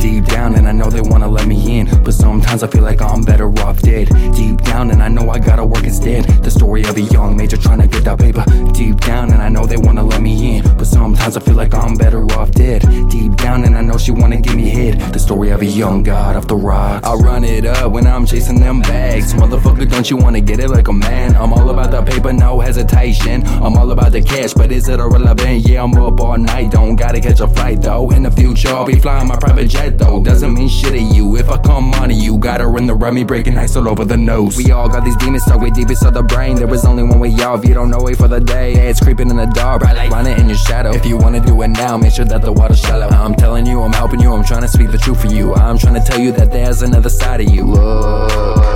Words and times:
down 0.00 0.54
and 0.54 0.66
I 0.66 0.72
know 0.72 0.88
they 0.88 1.02
wanna 1.02 1.28
let 1.28 1.46
me 1.46 1.78
in. 1.78 1.86
But 2.02 2.14
sometimes 2.14 2.62
I 2.62 2.68
feel 2.68 2.82
like 2.82 3.02
I'm 3.02 3.22
better 3.22 3.48
off 3.60 3.80
dead. 3.82 4.08
Deep 4.34 4.60
down 4.62 4.90
and 4.90 5.02
I 5.02 5.08
know 5.08 5.28
I 5.30 5.38
gotta 5.38 5.64
work 5.64 5.84
instead. 5.84 6.24
The 6.42 6.50
story 6.50 6.82
of 6.84 6.96
a 6.96 7.02
young 7.02 7.36
major 7.36 7.56
trying 7.56 7.80
to 7.80 7.86
get 7.86 8.04
that 8.04 8.18
paper. 8.18 8.44
Deep 8.72 9.00
down 9.00 9.29
feel 11.50 11.56
like 11.56 11.74
I'm 11.74 11.96
better 11.96 12.22
off 12.38 12.52
dead. 12.52 12.82
Deep 13.10 13.34
down 13.36 13.64
and 13.64 13.76
I 13.76 13.80
know 13.80 13.98
she 13.98 14.12
wanna 14.12 14.40
give 14.40 14.54
me 14.54 14.68
head. 14.70 15.00
The 15.12 15.18
story 15.18 15.50
of 15.50 15.60
a 15.62 15.66
young 15.66 16.02
god 16.04 16.36
off 16.36 16.46
the 16.46 16.56
rocks. 16.56 17.06
I 17.06 17.14
run 17.14 17.42
it 17.44 17.66
up 17.66 17.90
when 17.90 18.06
I'm 18.06 18.24
chasing 18.24 18.60
them 18.60 18.80
bags. 18.82 19.34
Motherfucker, 19.34 19.90
don't 19.90 20.08
you 20.08 20.16
wanna 20.16 20.40
get 20.40 20.60
it 20.60 20.70
like 20.70 20.86
a 20.88 20.92
man? 20.92 21.34
I'm 21.34 21.52
all 21.52 21.70
about 21.70 21.90
the 21.90 22.02
paper, 22.02 22.32
no 22.32 22.60
hesitation. 22.60 23.44
I'm 23.46 23.76
all 23.76 23.90
about 23.90 24.12
the 24.12 24.22
cash, 24.22 24.54
but 24.54 24.70
is 24.70 24.88
it 24.88 25.00
irrelevant? 25.00 25.68
Yeah, 25.68 25.82
I'm 25.82 25.94
up 25.94 26.20
all 26.20 26.38
night, 26.38 26.70
don't 26.70 26.94
gotta 26.94 27.20
catch 27.20 27.40
a 27.40 27.48
flight 27.48 27.82
though. 27.82 28.10
In 28.10 28.22
the 28.22 28.30
future, 28.30 28.68
I'll 28.68 28.86
be 28.86 29.00
flying 29.00 29.26
my 29.26 29.36
private 29.36 29.68
jet 29.68 29.98
though. 29.98 30.22
Doesn't 30.22 30.54
mean 30.54 30.68
shit 30.68 30.92
to 30.92 31.00
you 31.00 31.36
if 31.36 31.48
I 31.50 31.58
come 31.58 31.92
on 31.94 32.10
you. 32.10 32.38
Gotta 32.38 32.66
run 32.66 32.86
the 32.86 32.94
rummy, 32.94 33.24
breaking 33.24 33.58
ice 33.58 33.74
all 33.74 33.88
over 33.88 34.04
the 34.04 34.16
nose. 34.16 34.56
We 34.56 34.70
all 34.70 34.88
got 34.88 35.04
these 35.04 35.16
demons 35.16 35.42
stuck 35.42 35.60
way 35.60 35.70
deep 35.70 35.90
inside 35.90 36.14
the 36.14 36.22
brain. 36.22 36.56
There 36.56 36.72
is 36.72 36.84
only 36.84 37.02
one 37.02 37.18
way 37.18 37.32
out 37.40 37.58
if 37.58 37.68
you 37.68 37.74
don't 37.74 37.90
know, 37.90 38.06
it 38.06 38.16
for 38.16 38.28
the 38.28 38.40
day. 38.40 38.74
Yeah, 38.74 38.90
it's 38.90 39.00
creeping 39.00 39.30
in 39.30 39.36
the 39.36 39.46
dark, 39.46 39.80
bright 39.82 39.96
light 39.96 40.10
running 40.10 40.38
in 40.38 40.48
your 40.48 40.58
shadow. 40.58 40.92
If 40.92 41.06
you 41.06 41.16
wanna 41.16 41.40
do 41.40 41.49
it 41.62 41.68
now, 41.68 41.96
make 41.96 42.12
sure 42.12 42.24
that 42.24 42.42
the 42.42 42.52
water's 42.52 42.80
shallow. 42.80 43.08
I'm 43.08 43.34
telling 43.34 43.66
you, 43.66 43.82
I'm 43.82 43.92
helping 43.92 44.20
you, 44.20 44.32
I'm 44.32 44.44
trying 44.44 44.62
to 44.62 44.68
speak 44.68 44.90
the 44.90 44.98
truth 44.98 45.20
for 45.20 45.28
you. 45.28 45.54
I'm 45.54 45.78
trying 45.78 45.94
to 45.94 46.00
tell 46.00 46.18
you 46.18 46.32
that 46.32 46.50
there's 46.50 46.82
another 46.82 47.08
side 47.08 47.40
of 47.40 47.50
you. 47.50 47.64
Look, 47.64 48.30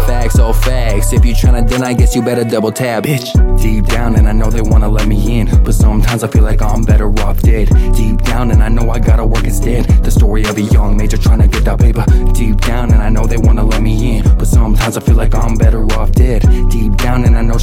facts, 0.06 0.38
oh 0.38 0.52
facts. 0.52 1.12
If 1.12 1.24
you're 1.24 1.36
trying 1.36 1.64
to 1.64 1.68
deny, 1.68 1.88
I 1.88 1.94
guess 1.94 2.14
you 2.14 2.22
better 2.22 2.44
double 2.44 2.72
tap, 2.72 3.04
bitch. 3.04 3.32
Deep 3.60 3.86
down, 3.86 4.16
and 4.16 4.28
I 4.28 4.32
know 4.32 4.50
they 4.50 4.62
wanna 4.62 4.88
let 4.88 5.06
me 5.06 5.40
in. 5.40 5.46
But 5.62 5.74
sometimes 5.74 6.22
I 6.24 6.28
feel 6.28 6.42
like 6.42 6.62
I'm 6.62 6.82
better 6.82 7.08
off 7.20 7.40
dead. 7.42 7.68
Deep 7.94 8.22
down, 8.22 8.50
and 8.50 8.62
I 8.62 8.68
know 8.68 8.90
I 8.90 8.98
gotta 8.98 9.24
work 9.24 9.44
instead. 9.44 9.86
The 10.04 10.10
story 10.10 10.44
of 10.44 10.56
a 10.56 10.62
young 10.62 10.96
major 10.96 11.16
trying 11.16 11.40
to 11.40 11.48
get 11.48 11.64
that 11.64 11.78
paper. 11.78 12.04
Deep 12.32 12.60
down, 12.60 12.92
and 12.92 13.02
I 13.02 13.08
know 13.08 13.26
they 13.26 13.38
wanna 13.38 13.64
let 13.64 13.82
me 13.82 14.18
in. 14.18 14.22
But 14.36 14.46
sometimes 14.46 14.96
I 14.96 15.00
feel 15.00 15.16
like 15.16 15.34
I'm 15.34 15.54
better 15.54 15.84
off 15.92 16.12
dead. 16.12 16.44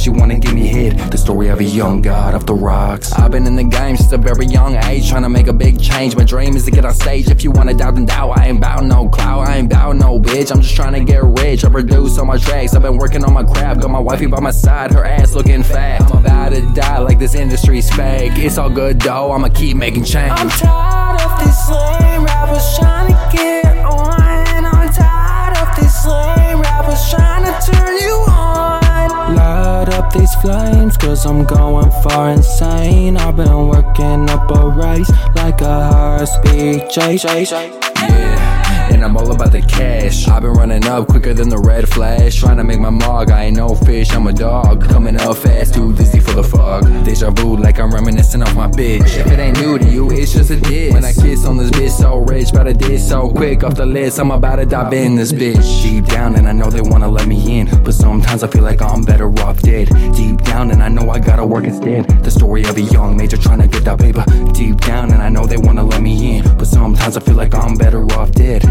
She 0.02 0.10
wanna 0.10 0.36
give 0.36 0.52
me 0.52 0.66
head. 0.66 0.98
The 1.12 1.16
story 1.16 1.48
of 1.48 1.60
a 1.60 1.64
young 1.64 2.02
god 2.02 2.34
off 2.34 2.44
the 2.44 2.54
rocks. 2.54 3.12
I've 3.12 3.30
been 3.30 3.46
in 3.46 3.54
the 3.54 3.62
game 3.62 3.96
since 3.96 4.10
a 4.10 4.18
very 4.18 4.46
young 4.46 4.74
age, 4.84 5.08
trying 5.08 5.22
to 5.22 5.28
make 5.28 5.46
a 5.46 5.52
big 5.52 5.80
change. 5.80 6.16
My 6.16 6.24
dream 6.24 6.56
is 6.56 6.64
to 6.64 6.72
get 6.72 6.84
on 6.84 6.92
stage. 6.92 7.30
If 7.30 7.44
you 7.44 7.52
wanna 7.52 7.74
doubt, 7.74 7.94
then 7.94 8.06
doubt. 8.06 8.36
I 8.36 8.48
ain't 8.48 8.60
bout 8.60 8.84
no 8.84 9.08
clout, 9.08 9.46
I 9.46 9.58
ain't 9.58 9.70
bout 9.70 9.94
no 9.94 10.18
bitch. 10.18 10.50
I'm 10.50 10.60
just 10.60 10.74
trying 10.74 10.94
to 10.94 11.04
get 11.04 11.22
rich. 11.22 11.64
I 11.64 11.68
produce 11.68 12.18
all 12.18 12.24
my 12.24 12.36
tracks. 12.36 12.74
I've 12.74 12.82
been 12.82 12.96
working 12.96 13.24
on 13.24 13.32
my 13.32 13.44
craft. 13.44 13.80
Got 13.80 13.90
my 13.90 14.00
wifey 14.00 14.26
by 14.26 14.40
my 14.40 14.50
side, 14.50 14.90
her 14.92 15.04
ass 15.04 15.34
looking 15.34 15.62
fat. 15.62 16.02
I'm 16.02 16.18
about 16.18 16.52
to 16.52 16.60
die 16.74 16.98
like 16.98 17.20
this 17.20 17.36
industry's 17.36 17.88
fake. 17.90 18.32
It's 18.36 18.58
all 18.58 18.70
good 18.70 19.00
though, 19.00 19.30
I'ma 19.30 19.50
keep 19.50 19.76
making 19.76 20.04
change. 20.04 20.62
These 30.12 30.34
flames, 30.36 30.96
cause 30.96 31.26
I'm 31.26 31.44
going 31.44 31.90
far 32.02 32.30
insane. 32.30 33.16
I've 33.16 33.36
been 33.36 33.68
working 33.68 34.28
up 34.30 34.50
a 34.50 34.68
race 34.68 35.10
like 35.34 35.60
a 35.60 35.90
high 35.90 36.24
speed 36.24 36.90
chase. 36.90 37.81
And 38.92 39.04
I'm 39.04 39.16
all 39.16 39.32
about 39.32 39.52
the 39.52 39.62
cash. 39.62 40.28
I've 40.28 40.42
been 40.42 40.52
running 40.52 40.84
up 40.86 41.08
quicker 41.08 41.34
than 41.34 41.48
the 41.48 41.58
red 41.58 41.88
flash. 41.88 42.36
Trying 42.36 42.58
to 42.58 42.64
make 42.64 42.78
my 42.78 42.90
mark, 42.90 43.30
I 43.30 43.44
ain't 43.44 43.56
no 43.56 43.74
fish, 43.74 44.12
I'm 44.12 44.26
a 44.26 44.32
dog. 44.32 44.88
Coming 44.88 45.16
up 45.16 45.36
fast, 45.36 45.74
too 45.74 45.94
dizzy 45.94 46.20
for 46.20 46.32
the 46.32 46.44
fog. 46.44 46.84
Deja 47.04 47.30
vu, 47.30 47.56
like 47.56 47.80
I'm 47.80 47.92
reminiscing 47.92 48.42
off 48.42 48.54
my 48.54 48.68
bitch. 48.68 49.16
If 49.18 49.26
it 49.26 49.38
ain't 49.38 49.58
new 49.60 49.78
to 49.78 49.88
you, 49.88 50.10
it's 50.10 50.32
just 50.32 50.50
a 50.50 50.56
diss. 50.56 50.92
When 50.92 51.04
I 51.04 51.12
kiss 51.12 51.44
on 51.44 51.56
this 51.56 51.70
bitch 51.70 51.90
so 51.90 52.18
rich, 52.18 52.52
but 52.52 52.68
I 52.68 52.72
did 52.72 53.00
so 53.00 53.30
quick 53.30 53.64
off 53.64 53.74
the 53.74 53.86
list, 53.86 54.18
I'm 54.18 54.30
about 54.30 54.56
to 54.56 54.66
dive 54.66 54.92
in 54.92 55.16
this 55.16 55.32
bitch. 55.32 55.82
Deep 55.82 56.06
down, 56.06 56.36
and 56.36 56.46
I 56.48 56.52
know 56.52 56.70
they 56.70 56.82
wanna 56.82 57.08
let 57.08 57.26
me 57.26 57.58
in. 57.58 57.66
But 57.82 57.94
sometimes 57.94 58.42
I 58.42 58.48
feel 58.48 58.62
like 58.62 58.82
I'm 58.82 59.02
better 59.02 59.28
off 59.40 59.60
dead. 59.62 59.88
Deep 60.14 60.42
down, 60.42 60.70
and 60.70 60.82
I 60.82 60.88
know 60.88 61.10
I 61.10 61.18
gotta 61.18 61.44
work 61.44 61.64
instead. 61.64 62.08
The 62.22 62.30
story 62.30 62.64
of 62.64 62.76
a 62.76 62.82
young 62.82 63.16
major 63.16 63.36
trying 63.36 63.60
to 63.60 63.68
get 63.68 63.84
that 63.84 63.98
paper. 63.98 64.24
Deep 64.52 64.80
down, 64.80 65.12
and 65.12 65.22
I 65.22 65.28
know 65.28 65.46
they 65.46 65.56
wanna 65.56 65.84
let 65.84 66.02
me 66.02 66.38
in. 66.38 66.56
But 66.56 66.66
sometimes 66.66 67.16
I 67.16 67.20
feel 67.20 67.34
like 67.34 67.54
I'm 67.54 67.74
better 67.74 68.02
off 68.12 68.32
dead. 68.32 68.62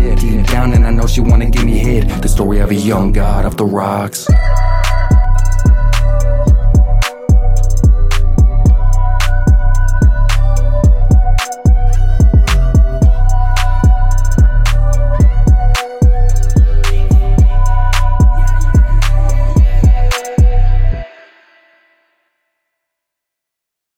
She 1.12 1.20
wanna 1.20 1.50
give 1.50 1.66
me 1.66 1.78
head. 1.78 2.10
The 2.22 2.30
story 2.30 2.60
of 2.60 2.72
a 2.72 2.76
young 2.76 3.12
god 3.12 3.46
off 3.46 3.58
the 3.58 3.66
rocks. 3.66 4.28